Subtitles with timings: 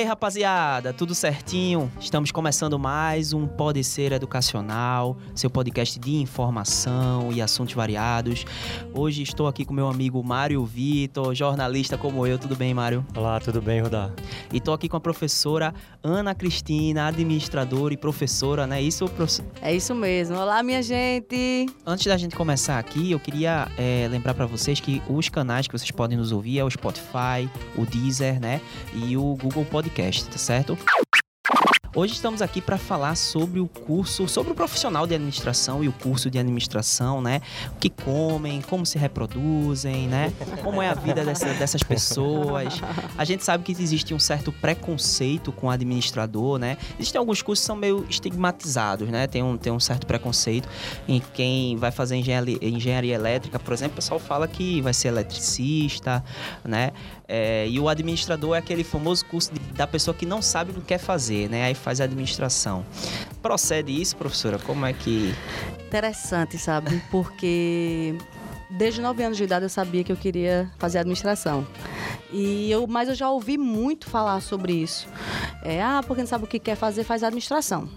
[0.00, 1.92] Aí, rapaziada, tudo certinho?
[2.00, 8.46] Estamos começando mais um Pode Ser Educacional, seu podcast de informação e assuntos variados.
[8.94, 12.38] Hoje estou aqui com meu amigo Mário Vitor, jornalista como eu.
[12.38, 13.04] Tudo bem, Mário?
[13.14, 14.10] Olá, tudo bem, Rudá?
[14.50, 19.44] E estou aqui com a professora Ana Cristina, administradora e professora, não é isso, professor?
[19.60, 20.36] É isso mesmo.
[20.36, 21.66] Olá, minha gente!
[21.84, 25.76] Antes da gente começar aqui, eu queria é, lembrar para vocês que os canais que
[25.76, 28.62] vocês podem nos ouvir é o Spotify, o Deezer, né?
[28.94, 29.89] E o Google Podcast,
[30.30, 30.78] tá certo?
[31.92, 35.92] Hoje estamos aqui para falar sobre o curso, sobre o profissional de administração e o
[35.92, 37.42] curso de administração, né?
[37.72, 40.32] O que comem, como se reproduzem, né?
[40.62, 42.80] Como é a vida dessa, dessas pessoas.
[43.18, 46.78] A gente sabe que existe um certo preconceito com o administrador, né?
[46.96, 49.26] Existem alguns cursos que são meio estigmatizados, né?
[49.26, 50.68] Tem um, tem um certo preconceito
[51.08, 55.08] em quem vai fazer engenharia, engenharia elétrica, por exemplo, o pessoal fala que vai ser
[55.08, 56.22] eletricista,
[56.64, 56.92] né?
[57.26, 60.74] É, e o administrador é aquele famoso curso de, da pessoa que não sabe o
[60.74, 61.62] que quer fazer, né?
[61.62, 62.84] Aí faz a administração.
[63.42, 64.58] Procede isso, professora?
[64.58, 65.34] Como é que.
[65.86, 67.02] Interessante, sabe?
[67.10, 68.14] Porque
[68.70, 71.66] desde 9 anos de idade eu sabia que eu queria fazer administração.
[72.32, 75.08] E eu, mas eu já ouvi muito falar sobre isso.
[75.62, 77.88] É, ah, porque não sabe o que quer fazer, faz administração.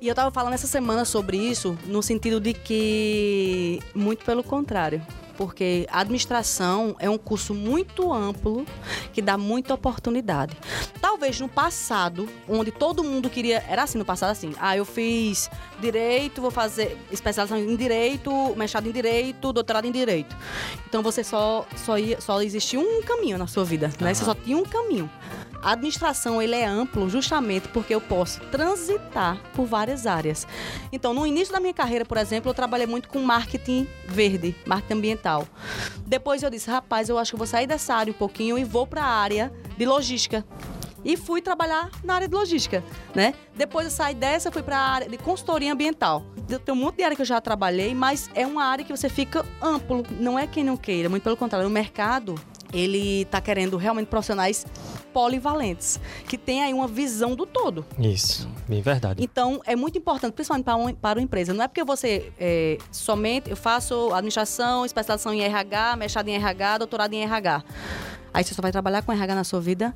[0.00, 5.02] E eu tava falando essa semana sobre isso no sentido de que muito pelo contrário
[5.36, 8.64] porque administração é um curso muito amplo
[9.12, 10.56] que dá muita oportunidade.
[11.00, 13.62] Talvez no passado, onde todo mundo queria.
[13.68, 14.52] Era assim no passado, assim.
[14.58, 20.15] Ah, eu fiz direito, vou fazer especialização em direito, mestrado em direito, doutorado em direito.
[20.88, 24.14] Então você só, só, ia, só existia um caminho na sua vida, né?
[24.14, 25.10] Você só tinha um caminho.
[25.62, 30.46] A administração ele é amplo justamente porque eu posso transitar por várias áreas.
[30.92, 34.94] Então, no início da minha carreira, por exemplo, eu trabalhei muito com marketing verde, marketing
[34.94, 35.48] ambiental.
[36.06, 38.86] Depois eu disse, rapaz, eu acho que vou sair dessa área um pouquinho e vou
[38.86, 40.44] para a área de logística
[41.06, 42.82] e fui trabalhar na área de logística,
[43.14, 43.32] né?
[43.54, 46.24] Depois eu saí dessa, fui para a área de consultoria ambiental.
[46.64, 49.08] Tem um monte de área que eu já trabalhei, mas é uma área que você
[49.08, 50.04] fica amplo.
[50.18, 51.66] Não é quem não queira, muito pelo contrário.
[51.66, 52.34] O mercado
[52.72, 54.66] ele está querendo realmente profissionais
[55.12, 57.86] polivalentes, que tem aí uma visão do todo.
[57.98, 59.22] Isso, bem verdade.
[59.22, 61.54] Então, é muito importante, principalmente para, um, para uma empresa.
[61.54, 66.78] Não é porque você é, somente, eu faço administração, especialização em RH, mestrado em RH,
[66.78, 67.62] doutorado em RH.
[68.34, 69.94] Aí você só vai trabalhar com RH na sua vida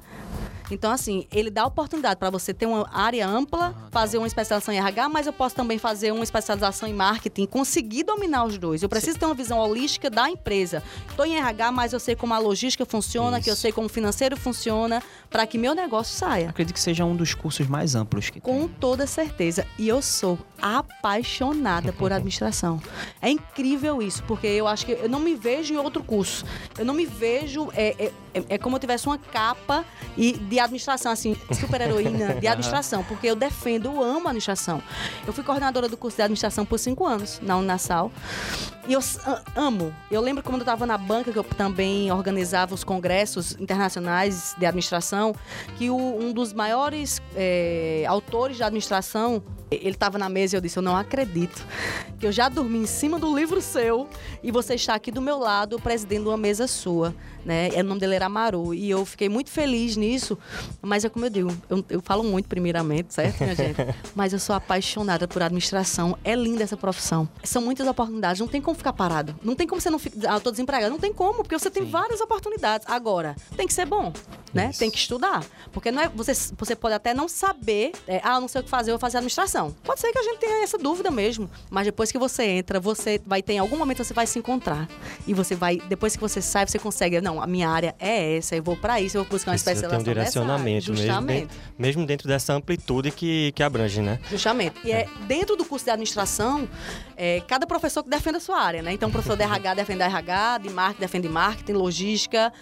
[0.70, 4.78] então, assim, ele dá oportunidade para você ter uma área ampla, fazer uma especialização em
[4.78, 8.82] RH, mas eu posso também fazer uma especialização em marketing, conseguir dominar os dois.
[8.82, 9.20] Eu preciso Sim.
[9.20, 10.82] ter uma visão holística da empresa.
[11.08, 13.44] Estou em RH, mas eu sei como a logística funciona, Isso.
[13.44, 16.50] que eu sei como o financeiro funciona, para que meu negócio saia.
[16.50, 18.68] Acredito que seja um dos cursos mais amplos que Com tem.
[18.80, 19.64] toda certeza.
[19.78, 22.82] E eu sou apaixonada por administração.
[23.22, 26.44] É incrível isso, porque eu acho que eu não me vejo em outro curso.
[26.76, 27.70] Eu não me vejo.
[27.74, 29.84] É, é, é, é como eu tivesse uma capa
[30.16, 34.82] e de administração, assim, super heroína de administração, porque eu defendo, eu amo administração.
[35.26, 38.10] Eu fui coordenadora do curso de administração por cinco anos na Unassal.
[38.88, 39.00] E eu
[39.54, 39.94] amo.
[40.10, 44.66] Eu lembro quando eu estava na banca, que eu também organizava os congressos internacionais de
[44.66, 45.19] administração,
[45.76, 50.60] que o, um dos maiores é, autores de administração, ele estava na mesa e eu
[50.60, 51.64] disse: Eu não acredito
[52.18, 54.08] que eu já dormi em cima do livro seu
[54.42, 57.14] e você está aqui do meu lado, presidindo uma mesa sua.
[57.44, 57.70] Né?
[57.70, 58.74] O nome dele era Amaru.
[58.74, 60.38] E eu fiquei muito feliz nisso.
[60.82, 63.76] Mas é como eu digo, eu, eu falo muito, primeiramente, certo, minha gente?
[64.14, 66.16] Mas eu sou apaixonada por administração.
[66.22, 67.28] É linda essa profissão.
[67.42, 68.40] São muitas oportunidades.
[68.40, 69.34] Não tem como ficar parado.
[69.42, 70.32] Não tem como você não ficar.
[70.32, 70.90] Ah, eu tô desempregado.
[70.90, 71.90] Não tem como, porque você tem Sim.
[71.90, 72.86] várias oportunidades.
[72.88, 74.12] Agora, tem que ser bom.
[74.52, 74.72] Né?
[74.78, 75.44] Tem que estudar.
[75.72, 78.70] Porque não é, você, você pode até não saber, é, ah, não sei o que
[78.70, 79.59] fazer, eu vou fazer administração.
[79.84, 81.50] Pode ser que a gente tenha essa dúvida mesmo.
[81.68, 84.88] Mas depois que você entra, você vai ter, em algum momento, você vai se encontrar.
[85.26, 88.56] E você vai, depois que você sai, você consegue, não, a minha área é essa,
[88.56, 90.02] eu vou para isso, eu vou buscar uma especialização.
[90.02, 94.18] Tem um direcionamento mesmo dentro, mesmo dentro dessa amplitude que, que abrange, né?
[94.30, 94.76] Justamente.
[94.84, 96.68] E é, dentro do curso de administração,
[97.16, 98.92] é, cada professor que defende a sua área, né?
[98.92, 102.52] Então, o professor de RH defende a RH, de marketing defende marketing, logística,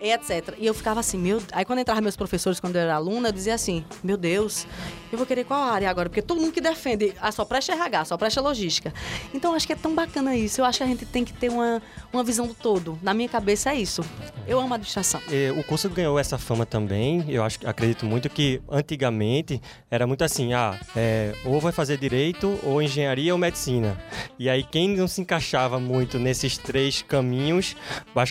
[0.00, 0.54] etc.
[0.58, 1.40] E eu ficava assim, meu.
[1.52, 4.66] Aí quando entravam meus professores, quando eu era aluna, eu dizia assim, meu Deus,
[5.12, 6.08] eu vou querer qual área agora?
[6.08, 8.92] Porque todo mundo que defende, ah, só presta RH, só presta logística.
[9.32, 10.60] Então, acho que é tão bacana isso.
[10.60, 12.98] Eu acho que a gente tem que ter uma, uma visão do todo.
[13.02, 14.04] Na minha cabeça é isso.
[14.46, 15.20] Eu amo administração.
[15.56, 17.24] o curso ganhou essa fama também.
[17.28, 19.60] Eu acho, acredito muito que antigamente
[19.90, 23.96] era muito assim, ah, é, ou vai fazer direito, ou engenharia ou medicina.
[24.38, 27.76] E aí quem não se encaixava muito nesses três caminhos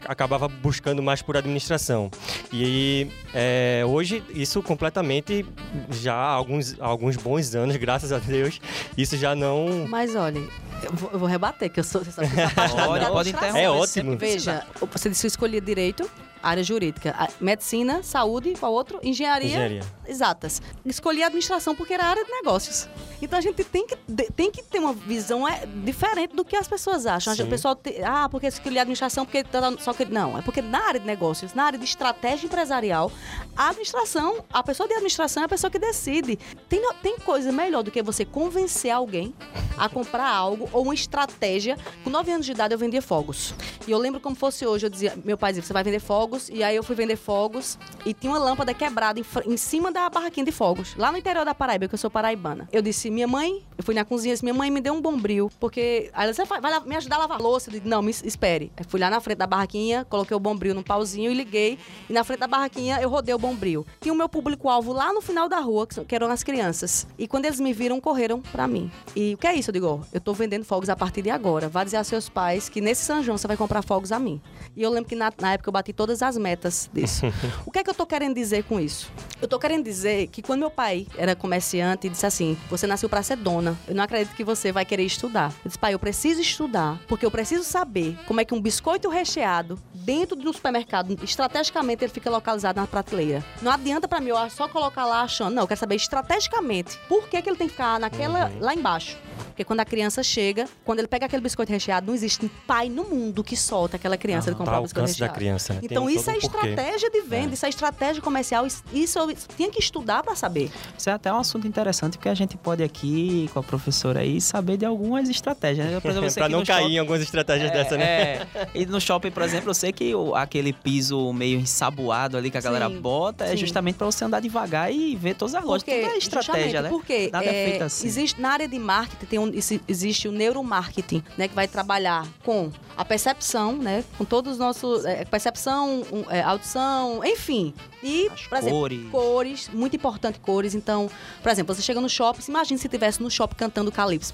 [0.08, 2.10] acabava buscando mais por administração.
[2.52, 5.46] E é, hoje, isso completamente,
[5.90, 8.62] já há alguns, alguns bons anos, graças a Deus,
[8.98, 9.86] isso já não.
[9.90, 10.40] Mas olha,
[10.82, 12.04] eu vou, eu vou rebater, que eu sou.
[12.04, 13.60] Você sabe que sou Pode, interromper.
[13.60, 14.18] É ótimo.
[14.18, 16.10] Veja, você disse que eu escolhi direito,
[16.42, 19.00] área jurídica, medicina, saúde, qual outro?
[19.04, 19.82] Engenharia, Engenharia.
[20.12, 20.62] Exatas.
[20.86, 22.88] Escolhi a administração porque era a área de negócios.
[23.22, 23.96] Então a gente tem que,
[24.36, 27.36] tem que ter uma visão é, diferente do que as pessoas acham.
[27.36, 27.44] Sim.
[27.44, 30.62] O pessoal, te- ah, porque escolhi a administração, porque tá- só que não, é porque
[30.62, 33.12] na área de negócios, na área de estratégia empresarial,
[33.56, 36.38] a administração, a pessoa de administração é a pessoa que decide.
[36.68, 39.34] Tem, tem coisa melhor do que você convencer alguém
[39.78, 41.78] a comprar algo ou uma estratégia.
[42.04, 43.54] Com 9 anos de idade eu vendia fogos.
[43.88, 46.50] E eu lembro como fosse hoje, eu dizia, meu pai dizia, você vai vender fogos,
[46.50, 50.01] e aí eu fui vender fogos e tinha uma lâmpada quebrada em, em cima da
[50.10, 52.68] barraquinha de fogos, lá no interior da Paraíba, que eu sou paraibana.
[52.72, 55.52] Eu disse, minha mãe, eu fui na cozinha, disse, minha mãe me deu um bombril,
[55.60, 57.70] porque aí ela disse, vai lá- me ajudar a lavar a louça.
[57.70, 58.72] Eu disse, não, me es- espere.
[58.78, 61.78] Eu fui lá na frente da barraquinha, coloquei o bombril num pauzinho e liguei,
[62.10, 63.86] e na frente da barraquinha eu rodei o bombril.
[64.00, 67.08] Tinha o meu público-alvo lá no final da rua, que, eram as crianças.
[67.18, 68.92] E quando eles me viram, correram pra mim.
[69.16, 69.70] E o que é isso?
[69.70, 71.68] Eu digo, ó, eu tô vendendo fogos a partir de agora.
[71.70, 74.42] Vá dizer aos seus pais que nesse São João você vai comprar fogos a mim.
[74.76, 77.26] E eu lembro que na, na época eu bati todas as metas disso.
[77.66, 79.12] o que é que eu tô querendo dizer com isso?
[79.42, 79.91] Eu tô querendo dizer
[80.32, 83.78] que quando meu pai era comerciante e disse assim: Você nasceu pra ser dona.
[83.88, 85.52] Eu não acredito que você vai querer estudar.
[85.64, 89.10] Eu disse, pai, eu preciso estudar, porque eu preciso saber como é que um biscoito
[89.10, 93.44] recheado dentro do supermercado, estrategicamente, ele fica localizado na prateleira.
[93.62, 95.54] Não adianta pra mim eu só colocar lá achando.
[95.54, 99.18] Não, eu quero saber estrategicamente por que, que ele tem que ficar naquela lá embaixo.
[99.48, 103.04] Porque quando a criança chega, quando ele pega aquele biscoito recheado, não existe pai no
[103.04, 105.38] mundo que solta aquela criança de Para comprar o o biscoito alcance da recheado.
[105.40, 105.74] criança.
[105.74, 105.80] né?
[105.84, 106.58] Então Tem isso é um porquê.
[106.70, 107.54] estratégia de venda, É.
[107.54, 109.36] isso é estratégia comercial, isso isso eu
[109.72, 110.70] que estudar pra saber.
[110.98, 114.40] Isso é até um assunto interessante, porque a gente pode aqui, com a professora aí,
[114.42, 115.88] saber de algumas estratégias.
[115.88, 116.00] Né?
[116.42, 118.04] Que não cair shopping- em algumas estratégias dessa, né?
[118.06, 122.50] É, e no shopping, por exemplo, eu sei que o- aquele piso meio ensaboado ali
[122.52, 123.58] que a galera Sim, bota é sim.
[123.58, 125.84] justamente pra você andar devagar e ver todas as lojas.
[125.84, 126.90] Tudo é estratégia, né?
[126.90, 128.08] Porque Nada é é, feito assim.
[128.08, 131.48] existe, na área de marketing tem um, exi- existe o neuromarketing, né?
[131.48, 134.04] Que vai trabalhar com a percepção, né?
[134.18, 135.06] Com todos os nossos...
[135.06, 137.74] é, percepção, um, é, audição, enfim.
[138.04, 139.10] E, As por exemplo, cores.
[139.12, 140.74] cores, muito importante cores.
[140.74, 141.10] Então,
[141.42, 144.34] por exemplo, você chega no shopping, imagina se tivesse no shopping cantando calypso.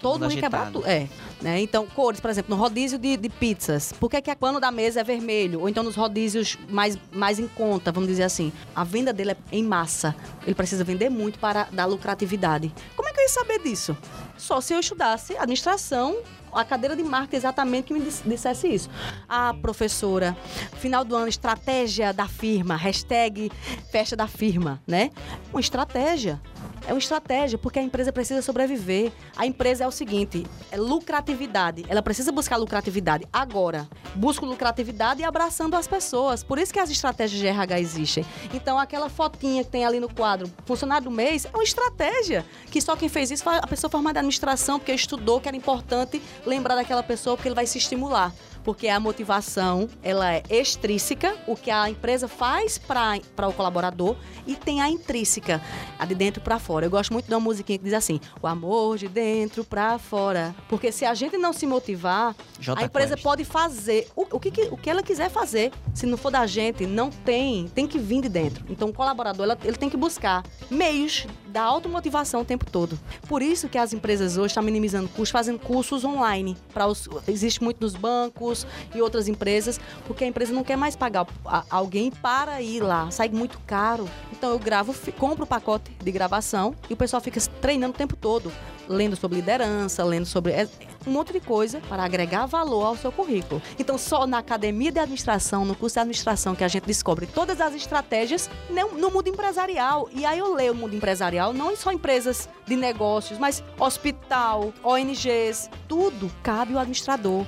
[0.00, 0.86] Todo mundo mundo quebrar tudo.
[0.86, 1.08] É,
[1.40, 1.60] né?
[1.60, 3.92] Então, cores, por exemplo, no rodízio de, de pizzas.
[3.92, 5.60] Por que, que a pano da mesa é vermelho?
[5.60, 8.52] Ou então nos rodízios mais, mais em conta, vamos dizer assim.
[8.74, 10.14] A venda dele é em massa.
[10.44, 12.72] Ele precisa vender muito para dar lucratividade.
[12.96, 13.96] Como é que eu ia saber disso?
[14.42, 16.16] Só se eu estudasse administração,
[16.52, 18.90] a cadeira de marketing exatamente que me dis- dissesse isso.
[19.28, 20.36] Ah, professora,
[20.80, 23.52] final do ano, estratégia da firma, hashtag
[23.92, 25.12] festa da firma, né?
[25.52, 26.40] Uma estratégia.
[26.86, 29.12] É uma estratégia, porque a empresa precisa sobreviver.
[29.36, 31.84] A empresa é o seguinte: é lucratividade.
[31.88, 33.88] Ela precisa buscar lucratividade agora.
[34.14, 36.42] Busca lucratividade e abraçando as pessoas.
[36.42, 38.26] Por isso que as estratégias de RH existem.
[38.52, 42.44] Então, aquela fotinha que tem ali no quadro, funcionário do mês, é uma estratégia.
[42.70, 45.56] Que só quem fez isso foi a pessoa formada em administração, porque estudou que era
[45.56, 48.32] importante lembrar daquela pessoa, porque ele vai se estimular
[48.64, 54.16] porque a motivação ela é extrínseca, o que a empresa faz para o colaborador,
[54.46, 55.60] e tem a intrínseca,
[55.98, 56.86] a de dentro para fora.
[56.86, 60.54] Eu gosto muito de uma musiquinha que diz assim: o amor de dentro para fora.
[60.68, 63.22] Porque se a gente não se motivar, Jota a empresa Quest.
[63.22, 65.72] pode fazer o, o, que, o que ela quiser fazer.
[65.94, 68.64] Se não for da gente, não tem, tem que vir de dentro.
[68.68, 72.98] Então o colaborador ela- ele tem que buscar meios da automotivação o tempo todo.
[73.28, 76.56] Por isso que as empresas hoje estão minimizando custos, fazendo cursos online.
[76.72, 78.51] Para os, existe muito nos bancos
[78.94, 81.26] e outras empresas, porque a empresa não quer mais pagar
[81.70, 83.10] alguém para ir lá.
[83.10, 84.08] Sai muito caro.
[84.32, 88.16] Então eu gravo, compro o pacote de gravação e o pessoal fica treinando o tempo
[88.16, 88.52] todo,
[88.88, 90.68] lendo sobre liderança, lendo sobre é,
[91.06, 93.62] um monte de coisa para agregar valor ao seu currículo.
[93.78, 97.60] Então só na academia de administração, no curso de administração que a gente descobre todas
[97.60, 100.08] as estratégias no mundo empresarial.
[100.12, 105.70] E aí eu leio o mundo empresarial, não só empresas de negócios, mas hospital, ONGs,
[105.88, 107.46] tudo cabe ao administrador.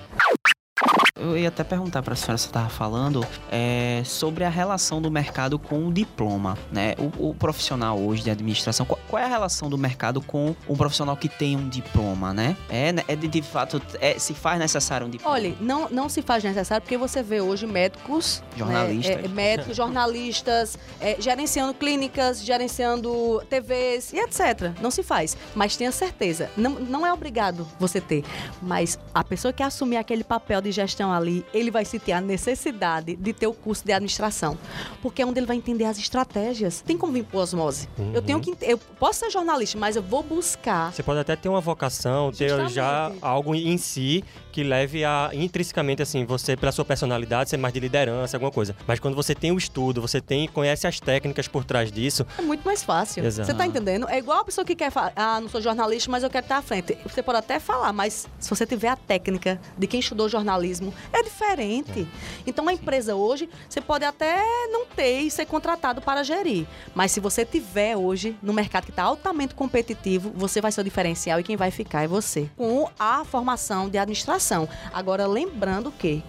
[1.16, 5.09] Eu ia até perguntar para a senhora se estava falando é, sobre a relação do
[5.12, 6.97] mercado com o diploma, né?
[6.99, 10.76] O, o profissional hoje de administração, qual, qual é a relação do mercado com um
[10.76, 12.56] profissional que tem um diploma, né?
[12.68, 13.04] É, né?
[13.06, 15.37] é de, de fato, é, se faz necessário um diploma?
[15.37, 19.16] Olha, não, não se faz necessário porque você vê hoje médicos, Jornalistas.
[19.16, 24.73] né, médicos, jornalistas, é, gerenciando clínicas, gerenciando TVs e etc.
[24.83, 25.37] Não se faz.
[25.54, 28.25] Mas tenha certeza, não, não é obrigado você ter.
[28.61, 33.16] Mas a pessoa que assumir aquele papel de gestão ali, ele vai sentir a necessidade
[33.16, 34.58] de ter o curso de administração.
[35.02, 36.80] Porque é onde ele vai entender as estratégias.
[36.80, 37.88] Tem como vir por osmose.
[38.12, 38.54] Eu tenho que.
[38.62, 40.92] Eu posso ser jornalista, mas eu vou buscar.
[40.92, 46.00] Você pode até ter uma vocação, ter já algo em si que leve a intrinsecamente
[46.00, 48.76] assim, você pela sua personalidade ser mais de liderança, alguma coisa.
[48.87, 52.42] Mas quando você tem o estudo, você tem conhece as técnicas por trás disso, É
[52.42, 53.25] muito mais fácil.
[53.25, 53.50] Exato.
[53.50, 54.08] Você tá entendendo?
[54.08, 56.58] É igual a pessoa que quer falar, ah, não sou jornalista, mas eu quero estar
[56.58, 56.96] à frente.
[57.02, 61.22] Você pode até falar, mas se você tiver a técnica de quem estudou jornalismo, é
[61.22, 62.06] diferente.
[62.46, 66.66] Então a empresa hoje, você pode até não ter e ser contratado para gerir.
[66.94, 70.84] Mas se você tiver hoje no mercado que está altamente competitivo, você vai ser o
[70.84, 72.48] diferencial e quem vai ficar é você.
[72.56, 74.68] Com a formação de administração.
[74.92, 76.22] Agora, lembrando que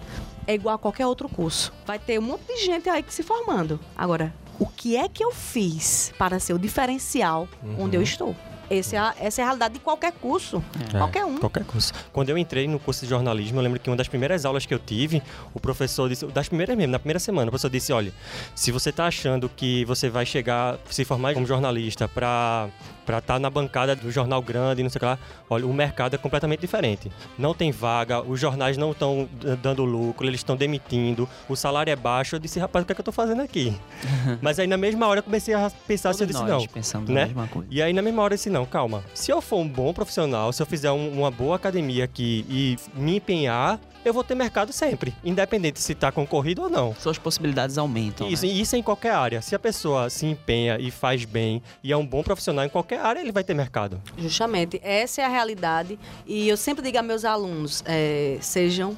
[0.46, 1.72] é igual a qualquer outro curso.
[1.84, 3.80] Vai ter um monte de gente aí que se formando.
[3.96, 8.34] Agora, o que é que eu fiz para ser o diferencial onde eu estou?
[8.70, 10.62] Esse é essa é a realidade de qualquer curso.
[10.92, 11.38] É, Qualquer um.
[11.38, 11.92] Qualquer curso.
[12.12, 14.74] Quando eu entrei no curso de jornalismo, eu lembro que uma das primeiras aulas que
[14.74, 15.22] eu tive,
[15.54, 18.12] o professor disse, das primeiras mesmo, na primeira semana, o professor disse, olha,
[18.54, 22.68] se você está achando que você vai chegar, se formar como jornalista para
[23.06, 26.14] para estar na bancada do jornal grande, não sei o que lá, olha, o mercado
[26.14, 27.10] é completamente diferente.
[27.38, 29.28] Não tem vaga, os jornais não estão
[29.62, 32.34] dando lucro, eles estão demitindo, o salário é baixo.
[32.36, 33.74] Eu disse, rapaz, o que é que eu tô fazendo aqui?
[34.42, 36.66] Mas aí na mesma hora eu comecei a pensar se eu disse, não.
[36.66, 37.26] pensamos né?
[37.26, 37.68] mesma coisa.
[37.70, 39.04] E aí, na mesma hora, eu disse: não, calma.
[39.14, 42.76] Se eu for um bom profissional, se eu fizer um- uma boa academia aqui e
[42.94, 46.94] me empenhar, eu vou ter mercado sempre, independente se tá concorrido ou não.
[46.94, 48.28] Suas possibilidades aumentam.
[48.28, 48.52] Isso, né?
[48.52, 49.42] e isso é em qualquer área.
[49.42, 53.00] Se a pessoa se empenha e faz bem e é um bom profissional em qualquer
[53.00, 54.00] área, ele vai ter mercado.
[54.16, 55.98] Justamente, essa é a realidade.
[56.24, 58.96] E eu sempre digo a meus alunos: é, sejam,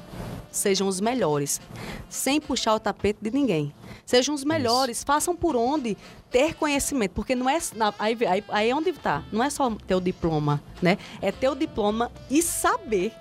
[0.51, 1.59] sejam os melhores,
[2.07, 3.73] sem puxar o tapete de ninguém.
[4.05, 5.97] Sejam os melhores, façam por onde
[6.31, 9.23] ter conhecimento, porque não é na- aí, aí, aí é onde tá.
[9.31, 10.97] Não é só ter o diploma, né?
[11.21, 13.11] É ter o diploma e saber.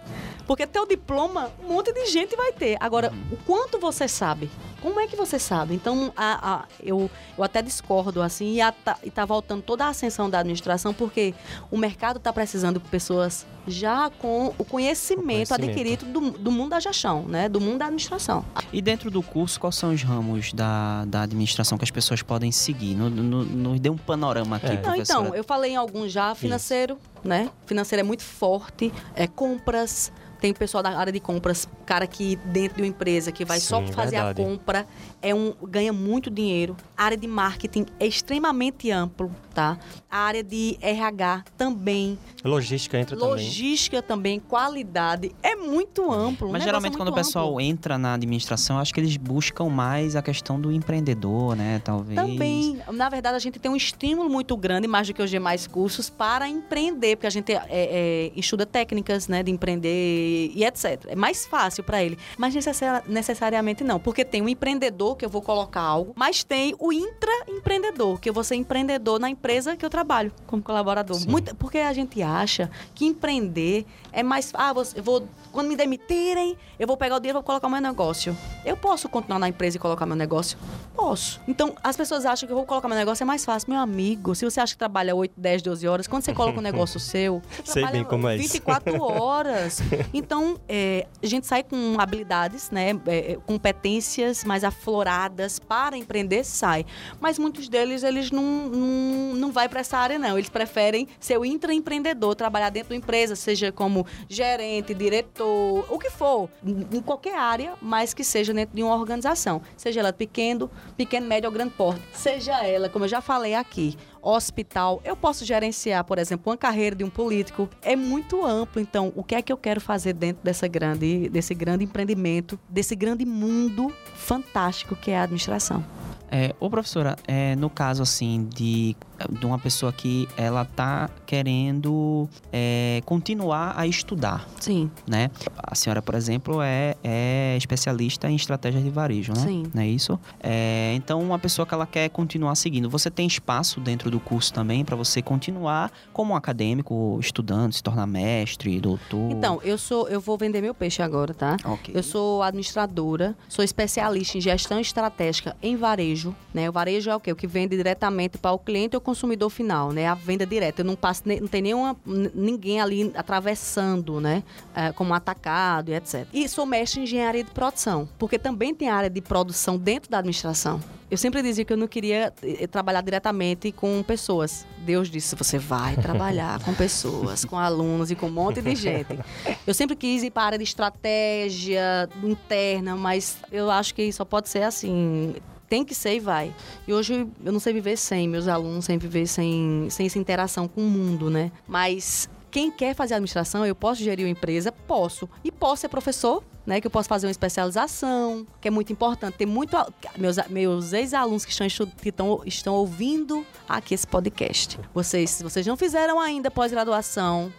[0.47, 2.77] Porque ter o diploma, um monte de gente vai ter.
[2.81, 4.51] Agora, o quanto você sabe?
[4.81, 5.75] Como é que você sabe?
[5.75, 9.85] Então, a, a- eu, eu até discordo, assim, e, a, tá, e tá voltando toda
[9.85, 11.35] a ascensão da administração, porque
[11.71, 15.65] o mercado está precisando de pessoas já com o conhecimento, O conhecimento.
[15.65, 17.49] adquirido do, do mundo da gestão, né?
[17.49, 18.43] Do mundo da administração.
[18.73, 22.51] E dentro do curso, quais são os ramos da, da administração que as pessoas podem
[22.53, 22.95] seguir?
[22.99, 24.81] No- no- Nos dê um panorama aqui, É.
[24.83, 27.51] Não, então, eu falei em alguns já, financeiro, né?
[27.67, 32.77] Financeiro é muito forte, é compras, tem pessoal da área de compras, cara que dentro
[32.77, 34.41] de uma empresa que vai só Sim, fazer verdade.
[34.41, 34.87] a compra,
[35.21, 36.77] é um ganha muito dinheiro.
[36.97, 39.79] A área de marketing é extremamente amplo, tá?
[40.11, 43.31] A área de RH também, Logística entra também.
[43.31, 46.51] logística também, qualidade, é muito amplo.
[46.51, 47.61] Mas geralmente quando o muito pessoal amplo.
[47.61, 51.81] entra na administração, eu acho que eles buscam mais a questão do empreendedor, né?
[51.85, 52.19] Talvez.
[52.19, 55.67] Também, na verdade, a gente tem um estímulo muito grande, mais do que os demais
[55.67, 61.07] cursos, para empreender, porque a gente é, é, estuda técnicas né, de empreender e etc.
[61.09, 62.19] É mais fácil para ele.
[62.37, 66.75] Mas necessari- necessariamente não, porque tem o empreendedor, que eu vou colocar algo, mas tem
[66.79, 71.17] o intraempreendedor, que eu vou ser empreendedor na empresa que eu trabalho como colaborador.
[71.59, 74.51] Porque a gente acha que empreender é mais.
[74.55, 75.29] Ah, vou- eu vou.
[75.53, 78.37] Quando me demitirem, eu vou pegar o dinheiro e vou colocar o meu negócio.
[78.65, 80.59] Eu posso continuar na empresa e colocar meu negócio?
[80.95, 81.41] Posso.
[81.49, 83.71] Então, as pessoas acham que eu vou colocar meu negócio é mais fácil.
[83.71, 86.63] Meu amigo, se você acha que trabalha 8, 10, 12 horas, quando você coloca um
[86.63, 88.53] negócio seu, você Sei trabalha bem como é isso.
[88.55, 89.81] 24 horas.
[90.19, 92.91] Então, é, a gente sai com habilidades, né?
[93.07, 96.85] é, é, competências mais afloradas para empreender, sai.
[97.21, 100.37] Mas muitos deles, eles não, não, não vai para essa área, não.
[100.37, 106.11] Eles preferem ser o intraempreendedor, trabalhar dentro da empresa, seja como gerente, diretor, o que
[106.11, 109.63] for, em qualquer área, mas que seja dentro de uma organização.
[109.77, 112.03] Seja ela pequeno, pequeno, médio ou grande porte.
[112.13, 113.97] Seja ela, como eu já falei aqui,
[114.29, 115.01] hospital.
[115.05, 117.69] Eu posso gerenciar, por exemplo, uma carreira de um político.
[117.83, 118.81] É muito amplo.
[118.81, 122.95] Então, o que é que eu quero fazer dentro dessa grande, desse grande empreendimento, desse
[122.95, 125.85] grande mundo fantástico que é a administração?
[126.31, 128.95] É, ô professora, é, no caso assim de,
[129.31, 135.31] de uma pessoa que ela tá querendo é, continuar a estudar, Sim, né?
[135.57, 139.41] A senhora, por exemplo, é, é especialista em estratégias de varejo, né?
[139.41, 139.65] Sim.
[139.75, 140.19] Não é isso?
[140.41, 144.53] É, então, uma pessoa que ela quer continuar seguindo, você tem espaço dentro do curso
[144.53, 149.31] também para você continuar como um acadêmico, estudando, se tornar mestre, doutor?
[149.31, 151.57] Então, eu sou, eu vou vender meu peixe agora, tá?
[151.65, 151.95] Ok.
[151.95, 156.69] Eu sou administradora, sou especialista em gestão estratégica em varejo, né?
[156.69, 157.33] O varejo é o quê?
[157.33, 160.07] O que vende diretamente para o cliente ou consumidor final, né?
[160.07, 160.83] A venda direta.
[160.83, 161.97] Eu não passo, não tem nenhuma,
[162.35, 164.43] ninguém ali atravessando, né?
[164.75, 166.27] É, como atacado e etc.
[166.31, 170.19] E sou mestre em engenharia de produção, porque também tem área de produção dentro da
[170.19, 170.79] administração.
[171.11, 174.67] eu sempre dizia que eu não queria eh, trabalhar diretamente com pessoas.
[174.81, 179.19] Deus disse: você vai trabalhar com pessoas, com alunos e com um monte de gente.
[179.67, 184.27] Eu sempre quis ir para a área de estratégia interna, mas eu acho que só
[184.27, 185.35] pode ser assim
[185.69, 186.55] tem que ser e vai.
[186.87, 190.67] E hoje eu não sei viver sem meus alunos, sem viver sem, sem essa interação
[190.67, 191.53] com o mundo, né?
[191.67, 194.73] Mas quem quer fazer administração, eu posso gerir uma empresa?
[194.73, 195.29] Posso.
[195.45, 196.81] E posso ser professor, né?
[196.81, 199.37] Que eu posso fazer uma especialização, que é muito importante.
[199.37, 199.77] Tem muito.
[200.17, 204.79] Meus, meus ex-alunos que estão, que estão, estão ouvindo aqui esse podcast.
[204.95, 207.53] Vocês, se vocês não fizeram ainda pós-graduação,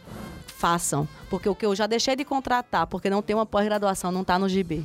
[0.60, 1.08] façam.
[1.30, 4.38] Porque o que eu já deixei de contratar, porque não tem uma pós-graduação, não está
[4.38, 4.84] no GB.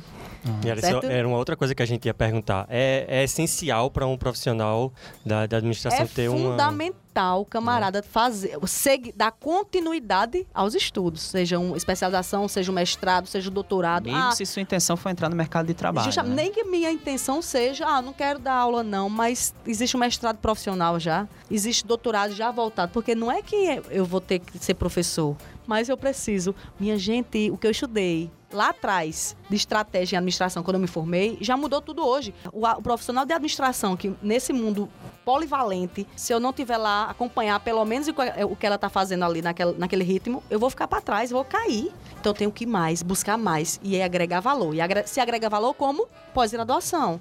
[0.63, 0.69] E
[1.09, 2.65] era, uma outra coisa que a gente ia perguntar.
[2.69, 4.93] É, é essencial para um profissional
[5.25, 6.51] da, da administração É ter uma.
[6.51, 7.04] fundamental,
[7.49, 13.53] camarada, fazer, segui- dar continuidade aos estudos, seja uma especialização, seja um mestrado, seja um
[13.53, 14.05] doutorado.
[14.05, 16.05] Mesmo Ah, se sua intenção for entrar no mercado de trabalho.
[16.05, 16.35] Justa- né?
[16.35, 20.37] Nem que minha intenção seja, ah, não quero dar aula não, mas existe um mestrado
[20.37, 24.73] profissional já, existe doutorado já voltado, porque não é que eu vou ter que ser
[24.73, 26.53] professor, mas eu preciso.
[26.79, 30.87] Minha gente, o que eu estudei lá atrás de estratégia em administração, quando eu me
[30.87, 32.33] formei, já mudou tudo hoje.
[32.51, 34.89] O, o profissional de administração que nesse mundo
[35.23, 38.13] polivalente, se eu não tiver lá acompanhar pelo menos o
[38.55, 41.91] que- ela está fazendo ali naquele, ritmo, eu vou ficar para trás, vou cair.
[42.19, 44.73] Então eu tenho que ir mais, buscar mais e agregar valor.
[44.75, 47.19] E agre- se agrega valor como pós-graduação.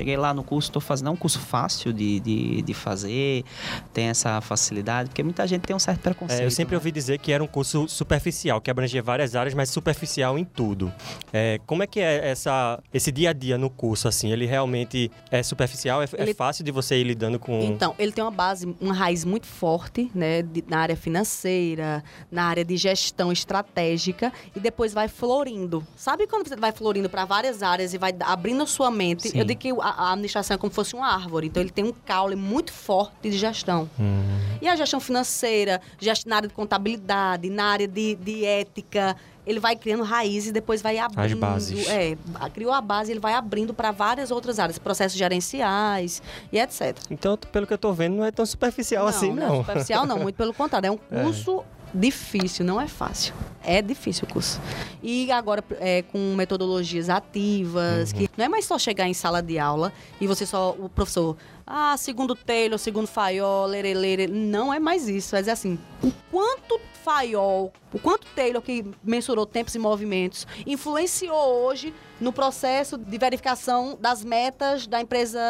[0.00, 3.44] Cheguei lá no curso, estou fazendo é um curso fácil de, de, de fazer,
[3.92, 6.40] tem essa facilidade, porque muita gente tem um certo preconceito.
[6.40, 6.78] É, eu sempre né?
[6.78, 10.90] ouvi dizer que era um curso superficial, que abrangia várias áreas, mas superficial em tudo.
[11.34, 14.32] É, como é que é essa, esse dia a dia no curso, assim?
[14.32, 16.02] Ele realmente é superficial?
[16.02, 17.60] É, é Ele- fácil de você ir lidando com...
[17.60, 22.02] Então, ele tem uma base, uma raiz muito forte, né, de- na área financeira,
[22.32, 25.86] na área de gestão estratégica e depois vai florindo.
[25.94, 29.28] Sabe quando você vai florindo para várias áreas e vai abrindo a sua mente?
[29.28, 29.38] Sim.
[29.38, 31.84] Eu digo que a, a administração é como se fosse uma árvore, então ele tem
[31.84, 33.88] um caule muito forte de gestão.
[33.98, 34.22] Hum,
[34.62, 39.16] E a gestão financeira, gest- na área de contabilidade, na área de, de ética,
[39.46, 41.38] ele vai criando raízes e depois vai abrindo.
[41.38, 41.88] bases.
[41.88, 42.16] É,
[42.52, 46.96] criou a base, ele vai abrindo para várias outras áreas, processos gerenciais e etc.
[47.10, 49.56] Então, pelo que eu tô vendo, não é tão superficial assim, Não é não.
[49.60, 50.86] superficial, não, muito pelo contrário.
[50.86, 53.34] É um curso difícil, não é fácil.
[53.62, 54.60] É difícil o curso.
[55.02, 59.58] E agora, é, com metodologias ativas, que não é mais só chegar em sala de
[59.58, 64.26] aula e você só, o professor, ah, segundo Taylor, segundo Fayol, lere, lere.
[64.26, 65.36] Não é mais isso.
[65.36, 71.64] É dizer assim, o quanto Fayol, o quanto Taylor, que mensurou tempos e movimentos, influenciou
[71.64, 75.40] hoje no processo de verificação das metas da empresa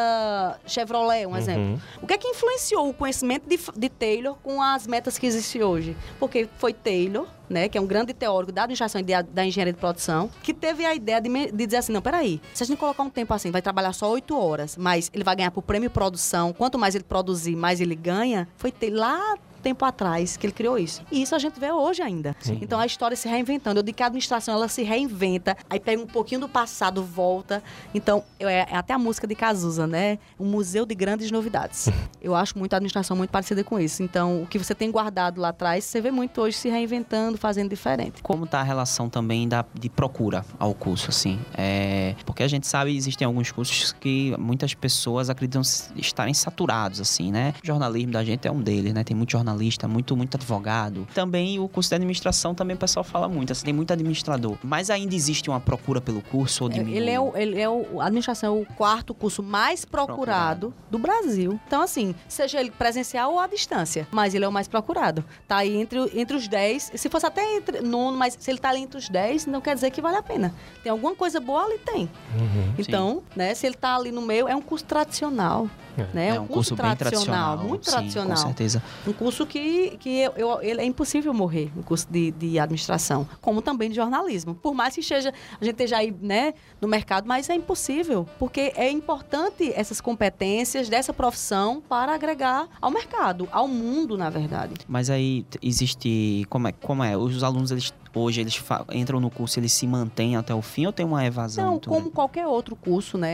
[0.65, 1.63] Chevrolet, um exemplo.
[1.63, 1.79] Uhum.
[2.01, 5.63] O que é que influenciou o conhecimento de, de Taylor com as metas que existem
[5.63, 5.95] hoje?
[6.19, 9.79] Porque foi Taylor, né, que é um grande teórico da administração e da engenharia de
[9.79, 13.03] produção, que teve a ideia de, de dizer assim, não, peraí, se a gente colocar
[13.03, 16.53] um tempo assim, vai trabalhar só oito horas, mas ele vai ganhar por prêmio produção,
[16.53, 20.77] quanto mais ele produzir, mais ele ganha, foi ter lá tempo atrás que ele criou
[20.77, 21.01] isso.
[21.11, 22.35] E isso a gente vê hoje ainda.
[22.61, 23.79] Então a história se reinventando.
[23.79, 27.63] Eu digo que a administração ela se reinventa, aí pega um pouquinho do passado, volta.
[27.93, 30.17] Então, é, é até a música de Cazuza, né?
[30.39, 31.89] Um museu de grandes novidades.
[32.21, 34.03] Eu acho muito a administração muito parecida com isso.
[34.03, 37.69] Então, o que você tem guardado lá atrás, você vê muito hoje se reinventando, fazendo
[37.69, 38.21] diferente.
[38.21, 41.39] Como tá a relação também da, de procura ao curso, assim?
[41.53, 45.61] É, porque a gente sabe existem alguns cursos que muitas pessoas acreditam
[45.95, 47.53] estarem saturados, assim, né?
[47.63, 49.03] O jornalismo da gente é um deles, né?
[49.03, 51.07] Tem muito jornalista, muito, muito advogado.
[51.13, 54.57] Também o curso de administração também o pessoal fala muito, assim, tem muito administrador.
[54.63, 56.97] Mas ainda existe uma procura pelo curso ou diminuiu?
[56.97, 60.97] Ele é, o, ele é o, a administração é o quarto curso mais procurado, do
[60.97, 61.59] Brasil.
[61.67, 65.23] Então, assim, seja ele presencial ou à distância, mas ele é o mais procurado.
[65.47, 66.91] Tá aí entre, entre os 10.
[66.95, 69.75] Se fosse até entre nono, mas se ele tá ali entre os 10, não quer
[69.75, 70.53] dizer que vale a pena.
[70.83, 71.79] Tem alguma coisa boa ali?
[71.79, 72.09] Tem.
[72.35, 72.73] Uhum.
[72.77, 75.69] Então, né, se ele tá ali no meio, é um curso tradicional.
[76.13, 76.29] Né?
[76.29, 77.57] É um curso bem tradicional.
[77.57, 78.37] muito sim, tradicional.
[78.37, 78.83] Com certeza.
[79.07, 83.27] Um curso que, que eu, eu- ele é impossível morrer, um curso de, de administração,
[83.41, 84.55] como também de jornalismo.
[84.55, 88.71] Por mais que esteja, a gente esteja aí né, no mercado, mas é impossível, porque
[88.75, 94.73] é importante essas competências dessa profissão para agregar ao mercado, ao mundo, na verdade.
[94.87, 96.45] Mas aí existe.
[96.49, 96.71] Como é?
[96.71, 97.17] Como é?
[97.17, 100.91] Os alunos, eles, hoje, eles entram no curso, eles se mantêm até o fim ou
[100.93, 101.71] tem uma evasão?
[101.73, 103.31] Não, como qualquer outro curso, né?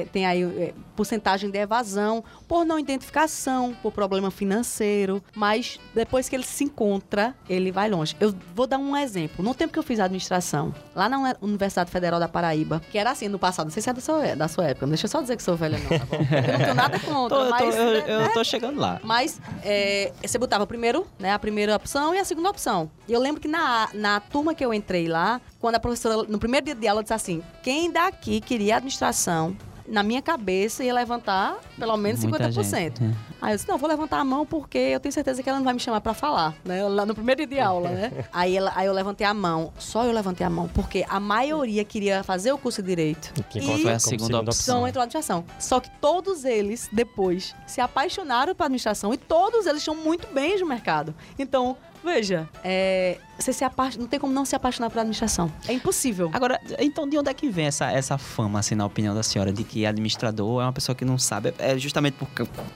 [0.00, 6.28] é, tem aí é, porcentagem de evasão, por não identificação, por problema financeiro, mas depois
[6.28, 8.16] que ele se encontra, ele vai longe.
[8.18, 9.44] Eu vou dar um exemplo.
[9.44, 13.10] No tempo que eu fiz administração, lá na Uni- Universidade Federal da Paraíba, que era
[13.10, 15.10] assim no passado, não sei se é da sua, da sua época, não deixa eu
[15.10, 16.16] só dizer que sou velha, não, tá bom?
[16.16, 17.76] Eu não tenho nada contra, Tô- eu, tô, mas.
[17.76, 19.00] eu, né, eu tô chegando lá.
[19.04, 22.90] mas é, você botava primeiro, né, a primeira opção e a segunda opção.
[23.08, 26.38] E eu lembro que na, na turma que eu entrei lá, quando a professora, no
[26.38, 29.56] primeiro dia de aula, disse assim: quem daqui queria administração,
[29.88, 32.50] na minha cabeça, ia levantar pelo menos Muita 50%.
[32.64, 33.10] gente, é.
[33.40, 35.64] Aí eu disse, não, vou levantar a mão porque eu tenho certeza que ela não
[35.64, 36.82] vai me chamar pra falar, né?
[36.88, 38.24] Lá no primeiro dia de aula, né?
[38.32, 41.84] aí, ela, aí eu levantei a mão, só eu levantei a mão, porque a maioria
[41.84, 43.32] queria fazer o curso de Direito.
[43.48, 44.76] Que E- Foi a segunda opção.
[44.78, 45.44] São entrou na administração.
[45.60, 50.58] Só que todos eles, depois, se apaixonaram pela administração e todos eles estão muito bem
[50.58, 51.14] no mercado.
[51.38, 53.90] Então, veja, é, você se apa...
[53.98, 55.52] não tem como não se apaixonar pela administração.
[55.68, 56.30] É impossível.
[56.32, 59.52] Agora, então de onde é que vem essa, essa fama, assim, na opinião da senhora,
[59.52, 61.52] de que administrador é uma pessoa que não sabe?
[61.58, 62.28] É justamente por,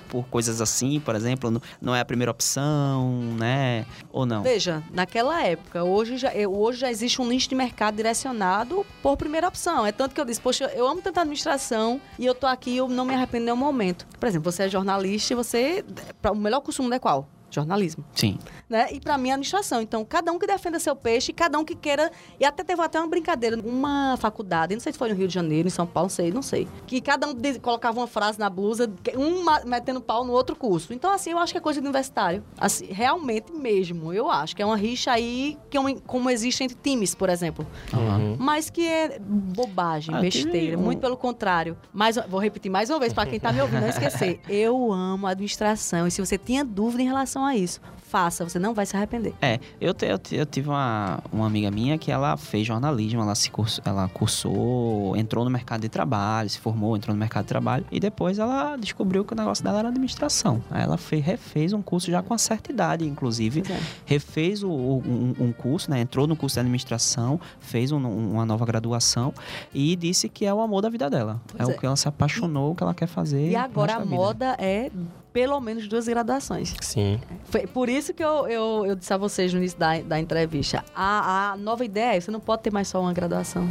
[0.09, 3.87] por coisas assim, por exemplo, não, não é a primeira opção, né?
[4.13, 4.43] Ou não?
[4.43, 9.49] Veja, naquela época, hoje já, hoje já existe um nicho de mercado direcionado por primeira
[9.49, 9.87] opção.
[9.87, 12.77] É tanto que eu disse, poxa, eu amo tanto a administração e eu tô aqui,
[12.77, 14.07] eu não me arrependo em nenhum momento.
[14.19, 15.85] Por exemplo, você é jornalista e você.
[16.31, 17.29] O melhor mundo é qual?
[17.51, 18.05] Jornalismo.
[18.15, 18.39] Sim.
[18.69, 18.89] né?
[18.93, 19.81] E para mim, a administração.
[19.81, 22.11] Então, cada um que defenda seu peixe, cada um que queira.
[22.39, 25.35] E até teve até uma brincadeira, uma faculdade, não sei se foi no Rio de
[25.35, 26.69] Janeiro, em São Paulo, não sei, não sei.
[26.87, 30.93] Que cada um de- colocava uma frase na blusa, um metendo pau no outro curso.
[30.95, 32.45] Então, assim, eu acho que é coisa de universitário.
[32.59, 36.63] Assim, realmente mesmo, eu acho que é uma rixa aí, que é um- como existe
[36.65, 37.67] entre times, por exemplo.
[37.93, 38.37] Uhum.
[38.39, 41.77] Mas que é bobagem, Ah, besteira, um- muito pelo contrário.
[41.93, 44.41] Mas vou repetir mais uma vez para quem tá me ouvindo não esquecer.
[44.49, 48.75] Eu amo administração e se você tinha dúvida em relação a isso, faça, você não
[48.75, 49.33] vai se arrepender.
[49.41, 53.21] É, eu, te- eu, te- eu tive uma, uma amiga minha que ela fez jornalismo,
[53.23, 57.45] ela se curso, ela cursou, entrou no mercado de trabalho, se formou, entrou no mercado
[57.45, 60.63] de trabalho e depois ela descobriu que o negócio dela era administração.
[60.71, 63.79] Aí ela fez, refez um curso já com uma certa idade, inclusive, é.
[64.07, 66.01] refez o, um, um curso, né?
[66.01, 68.01] Entrou no curso de administração, fez um-
[68.33, 69.33] uma nova graduação
[69.73, 71.41] e disse que é o amor da vida dela.
[71.59, 71.67] É, é.
[71.67, 73.51] o que ela se apaixonou, o que ela quer fazer.
[73.51, 74.91] E agora a moda é
[75.33, 76.75] pelo menos duas graduações.
[76.81, 77.21] Sim.
[77.45, 80.85] Foi por isso que eu, eu, eu disse a vocês no início da, da entrevista.
[80.95, 83.69] A, a nova ideia é você não pode ter mais só uma graduação.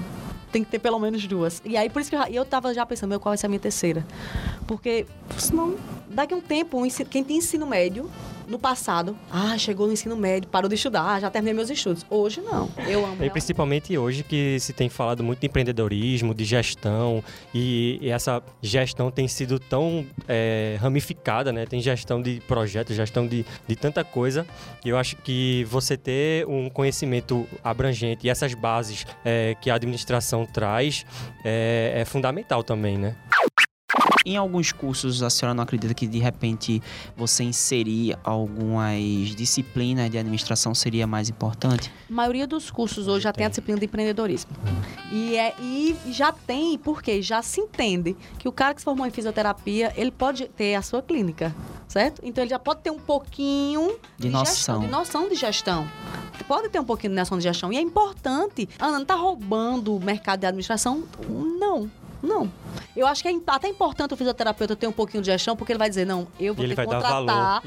[0.51, 1.61] Tem que ter pelo menos duas.
[1.63, 3.49] E aí, por isso que eu, eu tava já pensando, meu, qual vai ser a
[3.49, 4.03] minha terceira?
[4.65, 5.05] Porque,
[5.37, 5.75] senão,
[6.09, 8.09] daqui a um tempo, ensi- quem tem ensino médio,
[8.49, 12.05] no passado, ah, chegou no ensino médio, parou de estudar, já terminei meus estudos.
[12.09, 12.69] Hoje, não.
[12.87, 13.23] Eu amo.
[13.23, 18.41] E principalmente hoje que se tem falado muito de empreendedorismo, de gestão, e, e essa
[18.61, 21.65] gestão tem sido tão é, ramificada, né?
[21.65, 24.45] Tem gestão de projetos, gestão de, de tanta coisa.
[24.83, 29.75] E eu acho que você ter um conhecimento abrangente e essas bases é, que a
[29.75, 31.05] administração traz
[31.43, 33.15] é, é fundamental também, né?
[34.25, 36.81] Em alguns cursos, a senhora não acredita que de repente
[37.15, 38.99] você inserir algumas
[39.35, 41.91] disciplinas de administração seria mais importante?
[42.09, 44.51] A maioria dos cursos hoje já tem a disciplina de empreendedorismo.
[45.11, 49.05] E, é, e já tem, porque já se entende que o cara que se formou
[49.07, 51.55] em fisioterapia, ele pode ter a sua clínica,
[51.87, 52.21] certo?
[52.23, 54.79] Então ele já pode ter um pouquinho De gestão, noção.
[54.81, 55.87] de noção de gestão.
[56.47, 57.71] Pode ter um pouquinho de noção de gestão.
[57.71, 58.67] E é importante.
[58.79, 61.03] Ana, não tá roubando o mercado de administração?
[61.59, 61.89] Não.
[62.21, 62.51] Não.
[62.95, 65.79] Eu acho que é até importante o fisioterapeuta ter um pouquinho de gestão, porque ele
[65.79, 67.61] vai dizer, não, eu vou ele ter que contratar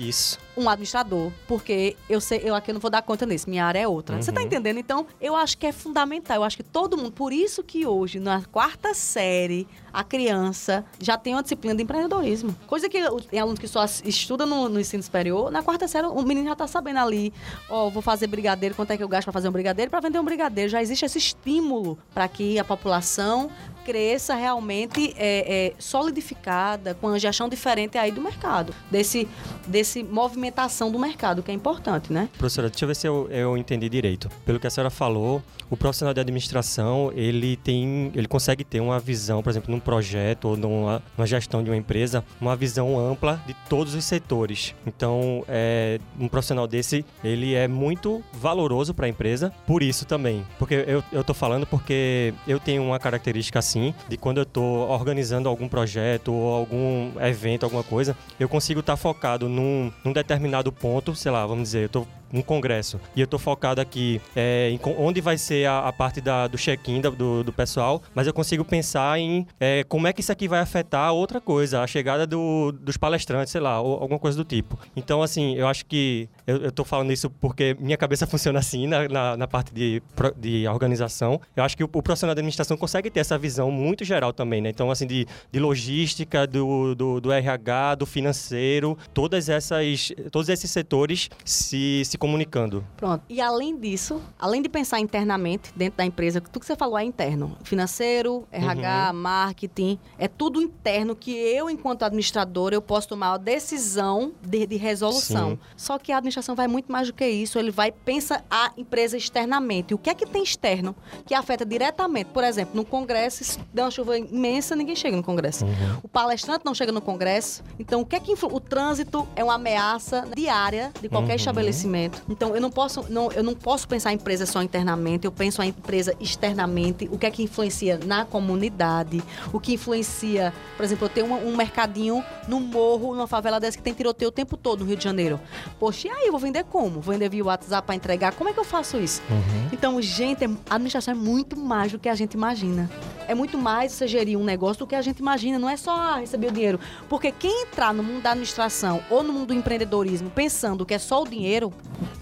[0.57, 3.89] um administrador, porque eu sei, eu aqui não vou dar conta nisso, minha área é
[3.89, 4.21] outra.
[4.21, 4.47] Você tá Uhum.
[4.47, 4.79] entendendo?
[4.79, 6.37] Então, eu acho que é fundamental.
[6.37, 11.17] Eu acho que todo mundo, por isso que hoje, na quarta série, a criança já
[11.17, 12.55] tem uma disciplina de empreendedorismo.
[12.67, 12.99] Coisa que
[13.31, 16.55] tem aluno que só estuda no, no ensino superior, na quarta série, o menino já
[16.57, 17.33] tá sabendo ali,
[17.71, 19.91] ó, vou fazer brigadeiro, quanto é que eu gasto para fazer um brigadeiro?
[19.91, 20.69] Para vender um brigadeiro.
[20.71, 23.51] Já existe esse estímulo para que a população
[23.85, 29.29] cresça realmente é, é, solidificada, com uma gestão diferente aí do mercado, desse,
[29.67, 32.29] desse movimentação do mercado, que é importante, né?
[32.39, 34.29] Professora, deixa eu ver se eu, eu entendi direito.
[34.45, 35.43] Pelo que a senhora falou,
[35.73, 40.49] o profissional de administração, ele tem, ele consegue ter uma visão, por exemplo, num projeto
[40.49, 44.75] ou numa, numa gestão de uma empresa, uma visão ampla de todos os setores.
[44.87, 50.45] Então, é, um profissional desse, ele é muito valoroso para a empresa, por isso também.
[50.59, 53.72] Porque eu, eu tô falando porque eu tenho uma característica assim,
[54.09, 58.97] de quando eu tô organizando algum projeto ou algum evento, alguma coisa, eu consigo estar
[58.97, 63.27] focado num, num determinado ponto, sei lá, vamos dizer, eu tô um congresso e eu
[63.27, 67.43] tô focado aqui é, em onde vai ser a, a parte da, do check-in do,
[67.45, 71.13] do pessoal, mas eu consigo pensar em é, como é que isso aqui vai afetar
[71.13, 74.79] outra coisa, a chegada do- dos palestrantes, sei lá, ou alguma coisa do tipo.
[74.97, 79.09] Então, assim, eu acho que eu, tô falando isso porque minha cabeça funciona assim na,
[79.09, 80.03] na, na parte de,
[80.39, 81.41] de organização.
[81.57, 84.61] Eu acho que o, o profissional da administração consegue ter essa visão muito geral também,
[84.61, 84.71] né?
[84.71, 90.71] Então, assim, de, de logística, do, do, do RH, do financeiro, todas essas, todos esses
[90.71, 92.85] setores se, se comunicando.
[92.97, 93.25] Pronto.
[93.29, 97.03] E além disso, além de pensar internamente dentro da empresa, tudo que você falou é
[97.03, 97.59] interno.
[97.65, 104.31] Financeiro, RH, marketing, é tudo interno que eu, enquanto administrador, eu posso tomar a decisão
[104.41, 105.51] de, de resolução.
[105.51, 105.59] Sim.
[105.77, 107.59] Só que a administração vai muito mais do que isso.
[107.59, 109.93] Ele vai pensa a empresa externamente.
[109.93, 110.95] O que é que tem externo
[111.27, 112.31] que afeta diretamente?
[112.33, 115.65] Por exemplo, no congresso, se der uma chuva imensa, ninguém chega no congresso.
[115.65, 115.99] Uhum.
[116.05, 117.65] O palestrante não chega no congresso.
[117.81, 118.49] Então, o que é que influ...
[118.55, 121.37] o trânsito é uma ameaça diária de qualquer Uhum.
[121.37, 122.12] estabelecimento.
[122.29, 125.61] Então, eu não posso não, eu não posso pensar a empresa só internamente, eu penso
[125.63, 129.23] a empresa externamente, o que é que influencia na comunidade,
[129.53, 133.77] o que influencia, por exemplo, eu tenho uma- um mercadinho no morro, numa favela dessa
[133.77, 135.41] que tem tiroteio o tempo todo no Rio de Janeiro.
[135.79, 137.01] Poxa, e aí, eu vou vender como?
[137.01, 138.35] Vou vender via WhatsApp para entregar?
[138.35, 139.23] Como é que eu faço isso?
[139.31, 139.69] Uhum.
[139.73, 142.91] Então, gente, é- a administração é muito mais do que a gente imagina.
[143.29, 145.59] É muito mais você gerir um negócio do que a gente imagina.
[145.59, 146.79] Não é só ah, receber o dinheiro.
[147.09, 150.99] Porque quem entrar no mundo da administração ou no mundo do empreendedorismo pensando que é
[150.99, 151.73] só o dinheiro,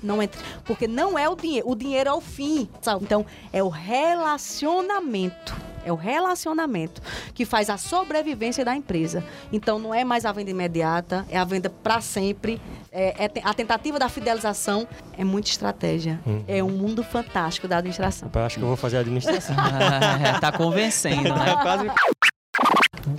[0.03, 0.41] não entra.
[0.65, 1.69] Porque não é o dinheiro.
[1.69, 2.69] O dinheiro é o fim.
[2.81, 3.05] sabe?
[3.05, 5.55] Então, é o relacionamento.
[5.85, 7.01] É o relacionamento
[7.33, 9.25] que faz a sobrevivência da empresa.
[9.51, 12.61] Então, não é mais a venda imediata, é a venda para sempre.
[12.93, 16.21] É, é a tentativa da fidelização é muita estratégia.
[16.27, 16.45] Uhum.
[16.47, 18.29] É um mundo fantástico da administração.
[18.29, 19.57] Rapaz, acho que eu vou fazer a administração.
[20.41, 21.57] tá convencendo, né?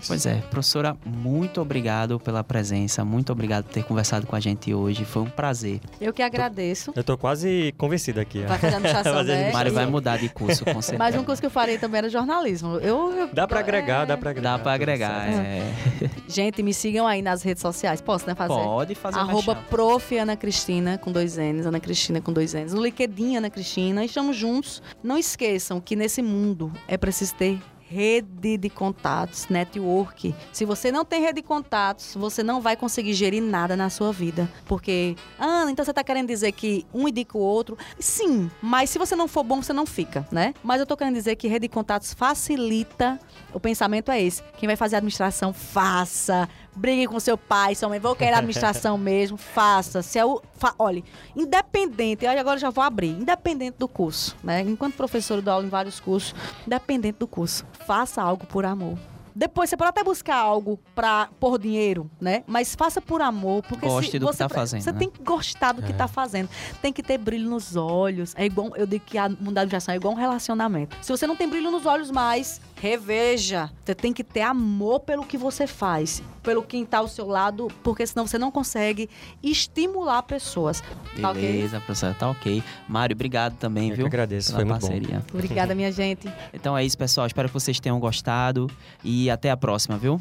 [0.08, 4.74] Pois é, professora, muito obrigado pela presença, muito obrigado por ter conversado com a gente
[4.74, 5.06] hoje.
[5.06, 5.80] Foi um prazer.
[6.00, 6.92] Eu que agradeço.
[6.96, 8.44] Eu tô quase convencido aqui.
[8.44, 9.52] Vai fazer administração, né?
[9.52, 10.98] Mário vai mudar de curso, com certeza.
[10.98, 12.76] Mais um curso que eu farei também era jornalismo.
[12.78, 14.06] Eu, eu- Dá pra agregar, é.
[14.08, 14.58] dá pra agregar.
[14.58, 15.72] Dá pra tudo agregar, é.
[16.28, 18.02] Gente, me sigam aí nas redes sociais.
[18.02, 18.54] Posso, né, fazer?
[18.54, 20.18] Pode fazer Arroba prof.
[20.18, 21.66] Ana Cristina, com dois N's.
[21.66, 22.74] Ana Cristina, com dois N's.
[22.74, 24.04] No LinkedIn, Ana Cristina.
[24.04, 24.82] Estamos juntos.
[25.04, 27.60] Não esqueçam que nesse mundo é preciso ter
[27.92, 30.34] rede de contatos, network.
[30.54, 34.14] Se você não tem rede de contatos, você não vai conseguir gerir nada na sua
[34.14, 34.50] vida.
[34.66, 37.78] Porque, ah, então você tá querendo dizer que um indica o outro?
[38.00, 40.54] Sim, mas se você não for bom, você não fica, né?
[40.64, 43.20] Mas eu tô querendo dizer que rede de contatos facilita.
[43.54, 44.42] O pensamento é esse.
[44.58, 46.48] Quem vai fazer administração, faça.
[46.76, 48.00] Brigue com seu pai, sua mãe.
[48.00, 50.02] Vou querer administração mesmo, faça.
[50.02, 51.04] Se é o, fa, olhe,
[51.36, 54.62] independente, aí agora já vou abrir, independente do curso, né?
[54.62, 56.34] Enquanto professor eu dou aula em vários cursos,
[56.66, 58.98] independente do curso, faça algo por amor.
[59.34, 62.44] Depois você pode até buscar algo para por dinheiro, né?
[62.46, 65.00] Mas faça por amor, porque Goste do que você, tá fazendo, Você né?
[65.00, 65.96] tem que gostar do que É.
[65.96, 66.50] tá fazendo.
[66.82, 68.34] Tem que ter brilho nos olhos.
[68.36, 70.98] É igual, eu digo que a administração é igual um relacionamento.
[71.02, 73.70] Se você não tem brilho nos olhos mais, reveja.
[73.86, 77.68] Você tem que ter amor pelo que você faz, pelo quem tá ao seu lado,
[77.84, 79.08] porque senão você não consegue
[79.44, 80.82] estimular pessoas.
[81.22, 81.32] Tá?
[81.32, 82.64] Beleza, professora, tá ok.
[82.90, 84.06] Mário, obrigado também, Eu viu?
[84.06, 84.88] que agradeço, pela foi muito bom.
[84.88, 85.24] parceria.
[85.32, 86.28] Obrigada, minha gente.
[86.52, 87.28] Então é isso, pessoal.
[87.28, 88.68] Espero que vocês tenham gostado
[89.04, 90.20] e até a próxima, viu?